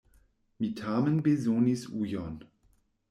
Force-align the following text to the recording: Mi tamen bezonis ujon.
Mi 0.61 0.69
tamen 0.79 1.19
bezonis 1.27 1.83
ujon. 2.01 2.35